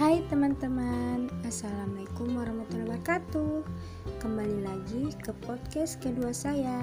Hai 0.00 0.24
teman-teman, 0.32 1.28
Assalamualaikum 1.44 2.32
warahmatullahi 2.32 2.88
wabarakatuh. 2.88 3.60
Kembali 4.24 4.64
lagi 4.64 5.12
ke 5.20 5.28
podcast 5.44 6.00
kedua 6.00 6.32
saya. 6.32 6.80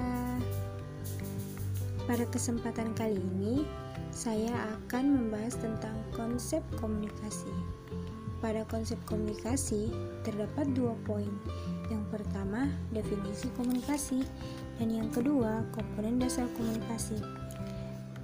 Pada 2.06 2.22
kesempatan 2.30 2.94
kali 2.94 3.18
ini, 3.18 3.66
saya 4.14 4.54
akan 4.70 5.18
membahas 5.18 5.58
tentang 5.58 5.98
konsep 6.14 6.62
komunikasi. 6.78 7.50
Pada 8.38 8.62
konsep 8.70 9.02
komunikasi, 9.10 9.90
terdapat 10.22 10.70
dua 10.78 10.94
poin. 11.02 11.34
Yang 11.90 12.06
pertama, 12.14 12.70
definisi 12.94 13.50
komunikasi. 13.58 14.22
Dan 14.78 14.94
yang 14.94 15.10
kedua, 15.10 15.66
komponen 15.74 16.22
dasar 16.22 16.46
komunikasi 16.54 17.18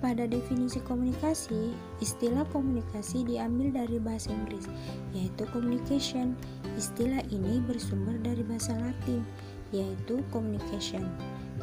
pada 0.05 0.29
definisi 0.29 0.85
komunikasi, 0.85 1.73
istilah 2.05 2.45
komunikasi 2.53 3.25
diambil 3.25 3.73
dari 3.73 3.97
bahasa 3.97 4.37
Inggris, 4.37 4.69
yaitu 5.17 5.49
communication. 5.49 6.37
Istilah 6.77 7.25
ini 7.33 7.65
bersumber 7.65 8.13
dari 8.21 8.45
bahasa 8.45 8.77
Latin, 8.77 9.25
yaitu 9.73 10.21
communication. 10.29 11.09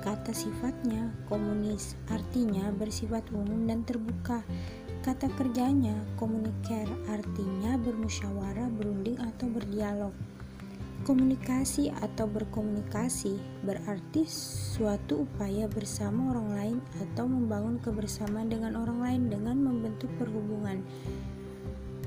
Kata 0.02 0.34
sifatnya 0.34 1.14
komunis, 1.30 1.94
artinya 2.10 2.74
bersifat 2.74 3.22
umum 3.30 3.70
dan 3.70 3.86
terbuka. 3.86 4.42
Kata 5.06 5.30
kerjanya 5.38 5.94
communicare, 6.18 6.90
artinya 7.14 7.78
bermusyawarah, 7.78 8.74
berunding 8.74 9.22
atau 9.22 9.54
berdialog. 9.54 10.18
Komunikasi 11.02 11.90
atau 11.90 12.30
berkomunikasi 12.30 13.66
berarti 13.66 14.22
suatu 14.30 15.26
upaya 15.26 15.66
bersama 15.66 16.30
orang 16.30 16.50
lain 16.54 16.78
atau 17.02 17.26
membangun 17.26 17.82
kebersamaan 17.82 18.54
dengan 18.54 18.78
orang 18.78 19.02
lain 19.02 19.22
dengan 19.34 19.58
membentuk 19.66 20.14
perhubungan. 20.22 20.86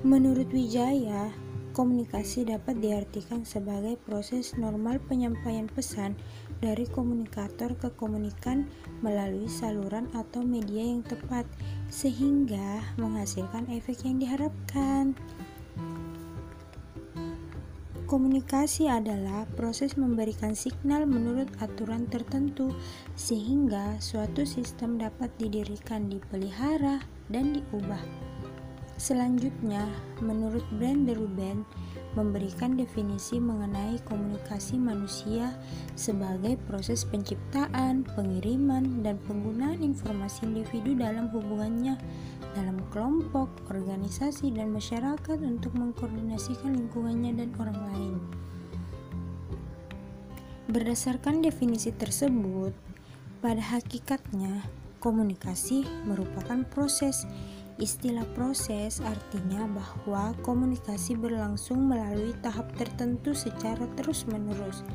Menurut 0.06 0.46
Wijaya, 0.54 1.34
komunikasi 1.74 2.46
dapat 2.46 2.78
diartikan 2.78 3.42
sebagai 3.42 3.98
proses 3.98 4.54
normal 4.54 5.02
penyampaian 5.10 5.66
pesan 5.66 6.14
dari 6.62 6.86
komunikator 6.86 7.74
ke 7.74 7.90
komunikan 7.98 8.70
melalui 9.02 9.50
saluran 9.50 10.06
atau 10.14 10.46
media 10.46 10.86
yang 10.86 11.02
tepat 11.02 11.50
sehingga 11.90 12.94
menghasilkan 12.94 13.66
efek 13.74 14.06
yang 14.06 14.22
diharapkan. 14.22 15.18
Komunikasi 18.04 18.84
adalah 18.84 19.48
proses 19.56 19.96
memberikan 19.96 20.52
signal 20.52 21.08
menurut 21.08 21.48
aturan 21.64 22.04
tertentu, 22.04 22.76
sehingga 23.16 23.96
suatu 23.96 24.44
sistem 24.44 25.00
dapat 25.00 25.32
didirikan, 25.40 26.12
dipelihara, 26.12 27.00
dan 27.32 27.56
diubah. 27.56 28.04
Selanjutnya, 29.00 29.88
menurut 30.20 30.62
Brand 30.76 31.08
Ruben, 31.16 31.64
memberikan 32.14 32.78
definisi 32.78 33.42
mengenai 33.42 33.98
komunikasi 34.06 34.78
manusia 34.78 35.54
sebagai 35.98 36.58
proses 36.66 37.02
penciptaan, 37.06 38.06
pengiriman, 38.14 39.02
dan 39.02 39.18
penggunaan 39.26 39.82
informasi 39.82 40.46
individu 40.46 40.94
dalam 40.94 41.30
hubungannya 41.34 41.98
dalam 42.54 42.78
kelompok, 42.94 43.50
organisasi, 43.66 44.54
dan 44.54 44.70
masyarakat 44.70 45.38
untuk 45.42 45.74
mengkoordinasikan 45.74 46.78
lingkungannya 46.78 47.34
dan 47.34 47.50
orang 47.58 47.78
lain. 47.90 48.14
Berdasarkan 50.70 51.42
definisi 51.42 51.90
tersebut, 51.90 52.72
pada 53.42 53.60
hakikatnya 53.60 54.64
komunikasi 55.02 55.84
merupakan 56.08 56.64
proses 56.72 57.28
Istilah 57.74 58.22
proses 58.38 59.02
artinya 59.02 59.66
bahwa 59.66 60.30
komunikasi 60.46 61.18
berlangsung 61.18 61.90
melalui 61.90 62.30
tahap 62.38 62.70
tertentu 62.78 63.34
secara 63.34 63.82
terus-menerus. 63.98 64.86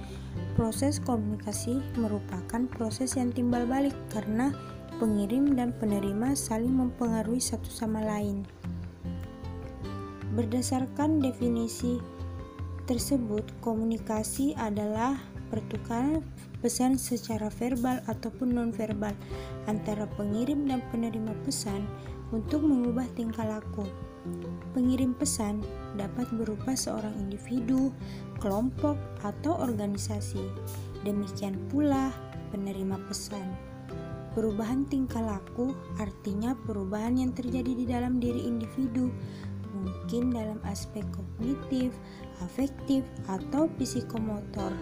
Proses 0.55 1.03
komunikasi 1.03 1.83
merupakan 1.99 2.63
proses 2.71 3.19
yang 3.19 3.35
timbal 3.35 3.67
balik 3.67 3.95
karena 4.15 4.55
pengirim 4.95 5.59
dan 5.59 5.75
penerima 5.75 6.39
saling 6.39 6.71
mempengaruhi 6.71 7.43
satu 7.43 7.67
sama 7.67 7.99
lain. 7.99 8.47
Berdasarkan 10.39 11.19
definisi 11.19 11.99
tersebut, 12.87 13.43
komunikasi 13.59 14.55
adalah 14.55 15.19
pertukaran 15.51 16.23
pesan 16.59 16.99
secara 16.99 17.47
verbal 17.49 18.03
ataupun 18.07 18.55
nonverbal 18.55 19.15
antara 19.67 20.05
pengirim 20.19 20.67
dan 20.67 20.83
penerima 20.91 21.33
pesan 21.43 21.87
untuk 22.29 22.61
mengubah 22.61 23.07
tingkah 23.17 23.47
laku. 23.47 23.87
Pengirim 24.75 25.15
pesan 25.17 25.63
dapat 25.97 26.29
berupa 26.35 26.77
seorang 26.77 27.15
individu, 27.17 27.89
kelompok, 28.37 28.99
atau 29.25 29.57
organisasi. 29.57 30.43
Demikian 31.07 31.57
pula 31.71 32.13
penerima 32.51 32.99
pesan. 33.07 33.47
Perubahan 34.37 34.85
tingkah 34.85 35.25
laku 35.25 35.73
artinya 35.97 36.53
perubahan 36.53 37.17
yang 37.17 37.33
terjadi 37.33 37.73
di 37.73 37.85
dalam 37.89 38.21
diri 38.21 38.45
individu, 38.45 39.09
mungkin 39.73 40.33
dalam 40.33 40.59
aspek 40.65 41.05
kognitif, 41.13 41.93
afektif, 42.41 43.05
atau 43.29 43.69
psikomotor. 43.77 44.73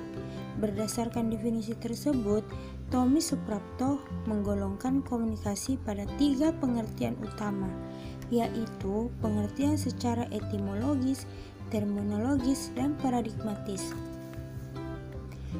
Berdasarkan 0.57 1.29
definisi 1.29 1.77
tersebut, 1.77 2.41
Tommy 2.89 3.21
Suprapto 3.21 4.01
menggolongkan 4.25 5.03
komunikasi 5.03 5.77
pada 5.83 6.07
tiga 6.17 6.49
pengertian 6.55 7.19
utama, 7.19 7.69
yaitu 8.33 9.11
pengertian 9.21 9.75
secara 9.77 10.25
etimologis, 10.33 11.29
terminologis, 11.69 12.71
dan 12.73 12.95
paradigmatis. 12.97 13.93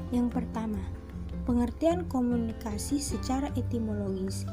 Yang 0.10 0.40
pertama, 0.40 0.80
pengertian 1.44 2.08
komunikasi 2.08 3.00
secara 3.00 3.52
etimologis. 3.60 4.48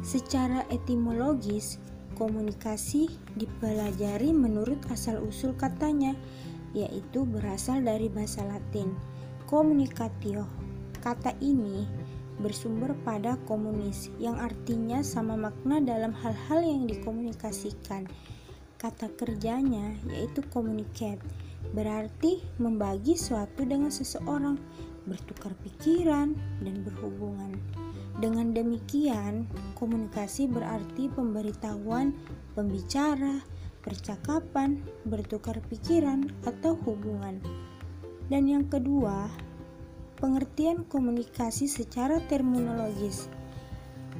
Secara 0.00 0.64
etimologis, 0.72 1.76
komunikasi 2.16 3.10
dipelajari 3.36 4.30
menurut 4.32 4.78
asal-usul 4.88 5.56
katanya, 5.56 6.16
yaitu 6.72 7.24
berasal 7.28 7.80
dari 7.84 8.08
bahasa 8.08 8.44
Latin, 8.48 8.92
communicatio. 9.48 10.48
Kata 11.02 11.34
ini 11.42 11.84
bersumber 12.40 12.96
pada 13.06 13.36
komunis 13.44 14.08
yang 14.16 14.40
artinya 14.40 15.04
sama 15.04 15.36
makna 15.36 15.82
dalam 15.82 16.14
hal-hal 16.14 16.64
yang 16.64 16.88
dikomunikasikan. 16.88 18.08
Kata 18.80 19.12
kerjanya 19.14 19.94
yaitu 20.10 20.42
communicate, 20.50 21.22
berarti 21.70 22.42
membagi 22.58 23.14
suatu 23.14 23.62
dengan 23.62 23.94
seseorang, 23.94 24.58
bertukar 25.06 25.54
pikiran 25.62 26.34
dan 26.62 26.76
berhubungan. 26.82 27.58
Dengan 28.22 28.54
demikian, 28.54 29.50
komunikasi 29.74 30.46
berarti 30.46 31.10
pemberitahuan, 31.10 32.14
pembicara, 32.54 33.42
percakapan, 33.82 34.78
bertukar 35.02 35.58
pikiran 35.66 36.30
atau 36.46 36.78
hubungan. 36.86 37.42
Dan 38.30 38.46
yang 38.46 38.70
kedua, 38.70 39.26
Pengertian 40.22 40.86
komunikasi 40.86 41.66
secara 41.66 42.22
terminologis. 42.30 43.26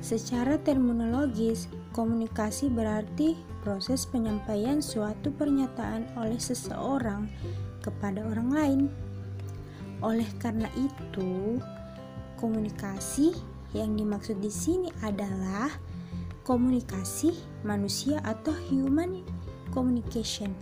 Secara 0.02 0.58
terminologis, 0.58 1.70
komunikasi 1.94 2.66
berarti 2.66 3.38
proses 3.62 4.02
penyampaian 4.10 4.82
suatu 4.82 5.30
pernyataan 5.30 6.10
oleh 6.18 6.42
seseorang 6.42 7.30
kepada 7.86 8.18
orang 8.26 8.50
lain. 8.50 8.80
Oleh 10.02 10.26
karena 10.42 10.66
itu, 10.74 11.62
komunikasi 12.34 13.30
yang 13.72 13.96
dimaksud 13.96 14.40
di 14.40 14.52
sini 14.52 14.88
adalah 15.04 15.72
komunikasi 16.44 17.32
manusia 17.62 18.20
atau 18.26 18.52
human 18.68 19.24
communication 19.72 20.52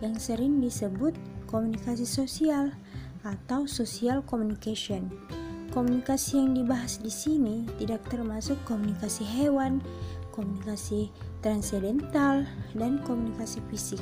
yang 0.00 0.16
sering 0.16 0.58
disebut 0.58 1.14
komunikasi 1.48 2.08
sosial 2.08 2.72
atau 3.24 3.64
social 3.64 4.20
communication. 4.24 5.08
Komunikasi 5.72 6.38
yang 6.38 6.54
dibahas 6.54 7.02
di 7.02 7.10
sini 7.10 7.66
tidak 7.82 8.06
termasuk 8.06 8.54
komunikasi 8.62 9.26
hewan, 9.26 9.82
komunikasi 10.30 11.10
transendental, 11.42 12.46
dan 12.78 13.02
komunikasi 13.02 13.58
fisik. 13.74 13.98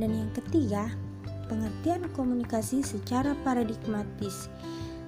Dan 0.00 0.16
yang 0.16 0.30
ketiga, 0.32 0.88
pengertian 1.52 2.08
komunikasi 2.16 2.80
secara 2.80 3.36
paradigmatis. 3.44 4.48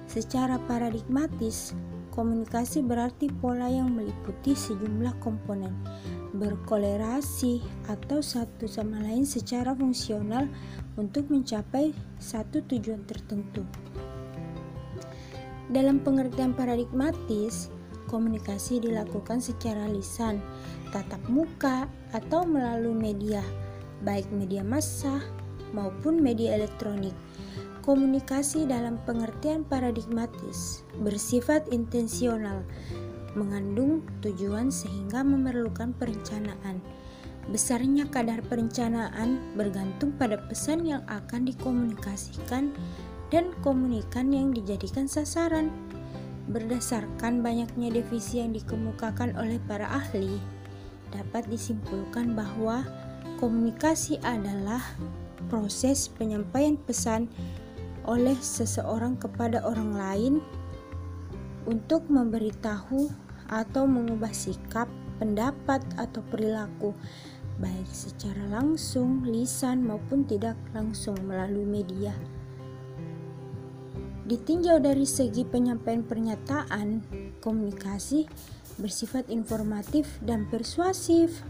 Secara 0.05 0.61
paradigmatis, 0.69 1.73
komunikasi 2.17 2.81
berarti 2.81 3.29
pola 3.29 3.69
yang 3.69 3.93
meliputi 3.93 4.57
sejumlah 4.57 5.21
komponen, 5.21 5.77
berkolerasi 6.33 7.61
atau 7.85 8.25
satu 8.25 8.65
sama 8.65 9.05
lain 9.05 9.21
secara 9.21 9.77
fungsional 9.77 10.49
untuk 10.97 11.29
mencapai 11.29 11.93
satu 12.17 12.65
tujuan 12.65 13.05
tertentu. 13.05 13.61
Dalam 15.69 16.01
pengertian 16.01 16.57
paradigmatis, 16.57 17.69
komunikasi 18.09 18.81
dilakukan 18.81 19.37
secara 19.37 19.85
lisan, 19.85 20.41
tatap 20.89 21.21
muka, 21.29 21.85
atau 22.17 22.49
melalui 22.49 22.97
media, 22.97 23.45
baik 24.01 24.25
media 24.33 24.65
massa, 24.65 25.21
maupun 25.69 26.17
media 26.17 26.57
elektronik. 26.57 27.13
Komunikasi 27.87 28.67
dalam 28.67 28.99
pengertian 29.07 29.63
paradigmatis 29.63 30.83
bersifat 30.99 31.71
intensional, 31.71 32.67
mengandung 33.31 34.03
tujuan 34.19 34.67
sehingga 34.67 35.23
memerlukan 35.23 35.95
perencanaan. 35.95 36.83
Besarnya 37.47 38.03
kadar 38.11 38.43
perencanaan 38.43 39.39
bergantung 39.55 40.11
pada 40.19 40.35
pesan 40.51 40.83
yang 40.83 40.99
akan 41.07 41.47
dikomunikasikan 41.47 42.75
dan 43.31 43.55
komunikan 43.63 44.35
yang 44.35 44.51
dijadikan 44.51 45.07
sasaran. 45.07 45.71
Berdasarkan 46.51 47.39
banyaknya 47.39 48.03
divisi 48.03 48.43
yang 48.43 48.51
dikemukakan 48.51 49.31
oleh 49.39 49.63
para 49.63 49.87
ahli, 49.87 50.43
dapat 51.15 51.47
disimpulkan 51.47 52.35
bahwa 52.35 52.83
komunikasi 53.39 54.19
adalah 54.27 54.83
proses 55.47 56.11
penyampaian 56.11 56.75
pesan 56.75 57.31
oleh 58.07 58.39
seseorang 58.39 59.19
kepada 59.19 59.61
orang 59.67 59.91
lain 59.93 60.33
untuk 61.67 62.07
memberitahu 62.07 63.11
atau 63.51 63.83
mengubah 63.83 64.31
sikap, 64.31 64.87
pendapat, 65.19 65.83
atau 65.99 66.23
perilaku 66.31 66.95
baik 67.57 67.89
secara 67.89 68.45
langsung, 68.47 69.25
lisan, 69.25 69.81
maupun 69.81 70.23
tidak 70.29 70.55
langsung 70.77 71.17
melalui 71.25 71.65
media. 71.65 72.13
Ditinjau 74.27 74.77
dari 74.83 75.07
segi 75.07 75.47
penyampaian 75.47 76.03
pernyataan, 76.05 77.01
komunikasi 77.41 78.29
bersifat 78.77 79.31
informatif 79.33 80.19
dan 80.21 80.45
persuasif. 80.51 81.41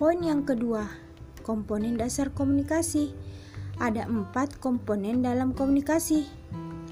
Poin 0.00 0.20
yang 0.22 0.46
kedua, 0.46 0.86
komponen 1.44 1.98
dasar 2.00 2.32
komunikasi. 2.32 3.12
Ada 3.76 4.08
empat 4.08 4.56
komponen 4.56 5.20
dalam 5.20 5.52
komunikasi. 5.52 6.24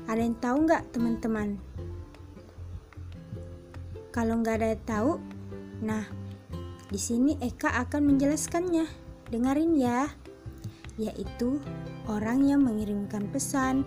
Ada 0.04 0.20
yang 0.20 0.36
tahu 0.36 0.56
nggak 0.68 0.92
teman-teman? 0.92 1.56
Kalau 4.12 4.38
nggak 4.44 4.56
ada 4.60 4.68
yang 4.76 4.84
tahu, 4.84 5.12
nah 5.80 6.04
di 6.92 7.00
sini 7.00 7.40
Eka 7.40 7.72
akan 7.88 8.14
menjelaskannya. 8.14 8.84
Dengarin 9.32 9.72
ya. 9.80 10.12
Yaitu 11.00 11.58
orang 12.06 12.44
yang 12.46 12.62
mengirimkan 12.62 13.32
pesan, 13.32 13.82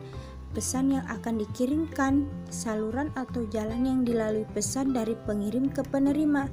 pesan 0.57 0.97
yang 0.97 1.05
akan 1.05 1.37
dikirimkan, 1.37 2.25
saluran 2.49 3.13
atau 3.13 3.45
jalan 3.53 3.85
yang 3.85 3.99
dilalui 4.03 4.43
pesan 4.57 4.91
dari 4.91 5.13
pengirim 5.29 5.69
ke 5.69 5.85
penerima 5.85 6.49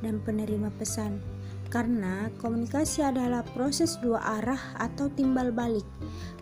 dan 0.00 0.22
penerima 0.22 0.70
pesan. 0.78 1.41
Karena 1.72 2.28
komunikasi 2.36 3.00
adalah 3.00 3.40
proses 3.56 3.96
dua 4.04 4.20
arah 4.20 4.60
atau 4.76 5.08
timbal 5.08 5.48
balik. 5.56 5.88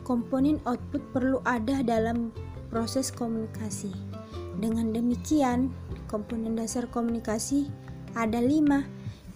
Komponen 0.03 0.59
output 0.67 0.99
perlu 1.15 1.38
ada 1.47 1.87
dalam 1.87 2.35
proses 2.67 3.15
komunikasi. 3.15 3.94
Dengan 4.59 4.91
demikian, 4.91 5.71
komponen 6.11 6.59
dasar 6.59 6.91
komunikasi 6.91 7.71
ada 8.19 8.43
lima, 8.43 8.82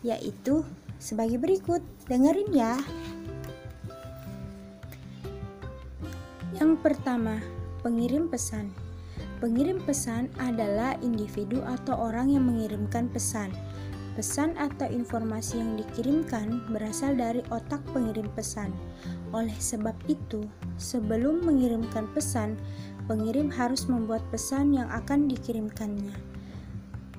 yaitu 0.02 0.66
sebagai 0.98 1.38
berikut. 1.38 1.78
Dengerin 2.10 2.50
ya. 2.50 2.74
Yang 6.58 6.72
pertama, 6.82 7.38
pengirim 7.86 8.26
pesan. 8.26 8.74
Pengirim 9.38 9.78
pesan 9.82 10.26
adalah 10.42 10.98
individu 11.06 11.62
atau 11.62 12.10
orang 12.10 12.34
yang 12.34 12.50
mengirimkan 12.50 13.06
pesan. 13.14 13.54
Pesan 14.14 14.54
atau 14.54 14.86
informasi 14.86 15.58
yang 15.58 15.74
dikirimkan 15.74 16.70
berasal 16.70 17.18
dari 17.18 17.42
otak 17.50 17.82
pengirim 17.90 18.30
pesan. 18.38 18.70
Oleh 19.34 19.54
sebab 19.58 19.98
itu, 20.06 20.46
sebelum 20.78 21.42
mengirimkan 21.42 22.06
pesan, 22.14 22.54
pengirim 23.10 23.50
harus 23.50 23.90
membuat 23.90 24.22
pesan 24.30 24.70
yang 24.70 24.86
akan 24.94 25.26
dikirimkannya. 25.26 26.14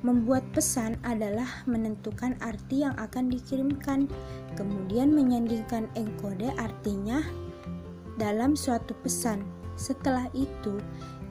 Membuat 0.07 0.47
pesan 0.55 0.95
adalah 1.03 1.67
menentukan 1.67 2.39
arti 2.39 2.87
yang 2.87 2.95
akan 2.95 3.27
dikirimkan, 3.27 4.07
kemudian 4.55 5.11
menyandingkan 5.11 5.91
enkode 5.99 6.47
artinya 6.55 7.19
dalam 8.15 8.55
suatu 8.55 8.95
pesan. 9.03 9.43
Setelah 9.75 10.31
itu, 10.31 10.79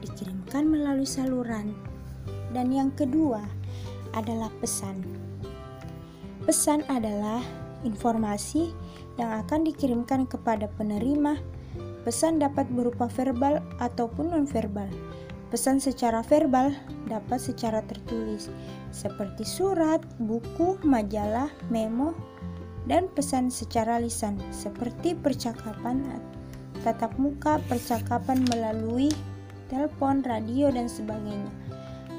dikirimkan 0.05 0.69
melalui 0.69 1.09
saluran. 1.09 1.73
Dan 2.53 2.69
yang 2.69 2.93
kedua 2.93 3.41
adalah 4.13 4.53
pesan. 4.61 5.01
Pesan 6.45 6.85
adalah 6.93 7.41
informasi 7.81 8.69
yang 9.17 9.33
akan 9.41 9.65
dikirimkan 9.65 10.29
kepada 10.29 10.69
penerima. 10.77 11.41
Pesan 12.05 12.37
dapat 12.37 12.69
berupa 12.69 13.09
verbal 13.09 13.65
ataupun 13.81 14.29
nonverbal. 14.29 14.85
Pesan 15.49 15.81
secara 15.81 16.21
verbal 16.21 16.73
dapat 17.09 17.41
secara 17.41 17.81
tertulis, 17.85 18.53
seperti 18.93 19.41
surat, 19.41 20.05
buku, 20.21 20.77
majalah, 20.85 21.49
memo, 21.73 22.13
dan 22.85 23.09
pesan 23.09 23.49
secara 23.49 23.97
lisan, 23.97 24.37
seperti 24.53 25.17
percakapan 25.17 26.05
tatap 26.85 27.17
muka, 27.17 27.57
percakapan 27.65 28.45
melalui 28.53 29.09
telepon, 29.73 30.21
radio, 30.21 30.69
dan 30.69 30.85
sebagainya. 30.85 31.64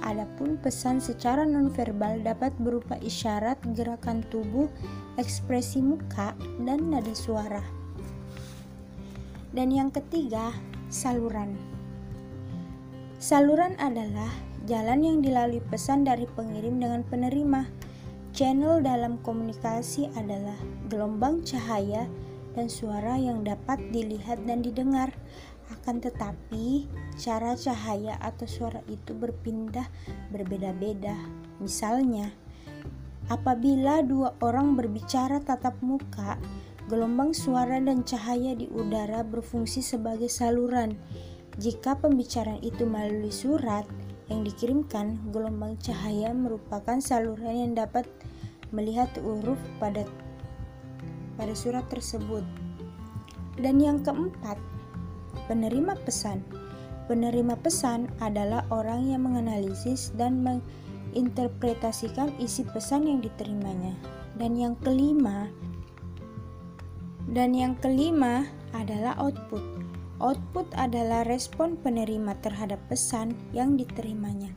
Adapun 0.06 0.54
pesan 0.62 1.02
secara 1.02 1.42
nonverbal 1.42 2.22
dapat 2.22 2.54
berupa 2.62 2.94
isyarat, 3.02 3.58
gerakan 3.74 4.22
tubuh, 4.30 4.70
ekspresi 5.18 5.82
muka, 5.82 6.30
dan 6.62 6.94
nada 6.94 7.10
suara. 7.10 7.58
Dan 9.50 9.74
yang 9.74 9.90
ketiga, 9.90 10.54
saluran. 10.94 11.58
Saluran 13.18 13.74
adalah 13.82 14.30
jalan 14.70 15.02
yang 15.02 15.18
dilalui 15.26 15.58
pesan 15.74 16.06
dari 16.06 16.30
pengirim 16.38 16.78
dengan 16.78 17.02
penerima. 17.02 17.66
Channel 18.30 18.86
dalam 18.86 19.18
komunikasi 19.26 20.06
adalah 20.14 20.54
gelombang 20.86 21.42
cahaya 21.42 22.06
dan 22.54 22.70
suara 22.70 23.18
yang 23.18 23.42
dapat 23.42 23.82
dilihat 23.90 24.38
dan 24.46 24.62
didengar. 24.62 25.10
Akan 25.72 25.98
tetapi, 25.98 26.86
cara 27.18 27.58
cahaya 27.58 28.14
atau 28.22 28.46
suara 28.46 28.82
itu 28.86 29.14
berpindah 29.14 29.86
berbeda-beda. 30.30 31.14
Misalnya, 31.58 32.30
apabila 33.26 34.02
dua 34.06 34.34
orang 34.42 34.78
berbicara 34.78 35.42
tatap 35.42 35.78
muka, 35.82 36.38
gelombang 36.86 37.34
suara 37.34 37.82
dan 37.82 38.06
cahaya 38.06 38.54
di 38.54 38.70
udara 38.70 39.26
berfungsi 39.26 39.82
sebagai 39.82 40.30
saluran 40.30 40.94
jika 41.56 41.96
pembicaraan 41.96 42.60
itu 42.60 42.84
melalui 42.84 43.32
surat 43.32 43.88
yang 44.28 44.44
dikirimkan, 44.44 45.16
gelombang 45.32 45.80
cahaya 45.80 46.36
merupakan 46.36 47.00
saluran 47.00 47.48
yang 47.48 47.72
dapat 47.72 48.04
melihat 48.76 49.08
huruf 49.24 49.56
pada 49.80 50.04
pada 51.40 51.54
surat 51.56 51.88
tersebut. 51.88 52.44
Dan 53.56 53.80
yang 53.80 54.04
keempat, 54.04 54.60
penerima 55.46 55.94
pesan. 56.06 56.44
Penerima 57.06 57.54
pesan 57.58 58.10
adalah 58.18 58.66
orang 58.74 59.06
yang 59.06 59.22
menganalisis 59.26 60.10
dan 60.18 60.42
menginterpretasikan 60.42 62.34
isi 62.42 62.66
pesan 62.66 63.06
yang 63.06 63.22
diterimanya. 63.22 63.94
Dan 64.36 64.58
yang 64.58 64.76
kelima, 64.82 65.48
dan 67.26 67.58
yang 67.58 67.74
kelima 67.82 68.46
adalah 68.70 69.18
output. 69.18 69.62
Output 70.22 70.70
adalah 70.78 71.26
respon 71.26 71.74
penerima 71.76 72.38
terhadap 72.40 72.78
pesan 72.86 73.34
yang 73.50 73.74
diterimanya. 73.74 74.54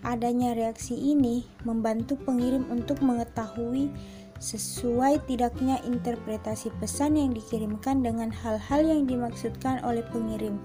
Adanya 0.00 0.56
reaksi 0.56 0.96
ini 0.96 1.44
membantu 1.64 2.16
pengirim 2.16 2.64
untuk 2.72 3.04
mengetahui 3.04 3.92
sesuai 4.40 5.28
tidaknya 5.28 5.76
interpretasi 5.84 6.72
pesan 6.80 7.20
yang 7.20 7.36
dikirimkan 7.36 8.00
dengan 8.00 8.32
hal-hal 8.32 8.80
yang 8.80 9.04
dimaksudkan 9.04 9.84
oleh 9.84 10.00
pengirim. 10.08 10.56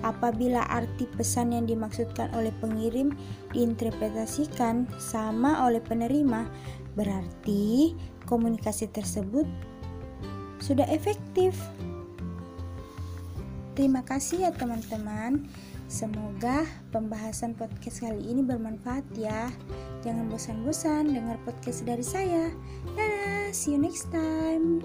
Apabila 0.00 0.64
arti 0.72 1.04
pesan 1.12 1.52
yang 1.52 1.68
dimaksudkan 1.68 2.32
oleh 2.32 2.50
pengirim 2.64 3.12
diinterpretasikan 3.52 4.88
sama 4.96 5.60
oleh 5.68 5.84
penerima, 5.84 6.48
berarti 6.96 7.92
komunikasi 8.24 8.88
tersebut 8.88 9.44
sudah 10.64 10.88
efektif. 10.88 11.52
Terima 13.76 14.02
kasih 14.02 14.48
ya 14.48 14.50
teman-teman. 14.50 15.46
Semoga 15.88 16.68
pembahasan 16.92 17.56
podcast 17.56 18.04
kali 18.04 18.20
ini 18.28 18.44
bermanfaat 18.44 19.08
ya. 19.16 19.48
Jangan 20.04 20.28
bosan-bosan 20.28 21.16
dengar 21.16 21.40
podcast 21.48 21.80
dari 21.88 22.04
saya. 22.04 22.52
Dadah, 22.92 23.17
see 23.52 23.72
you 23.72 23.78
next 23.78 24.12
time. 24.12 24.82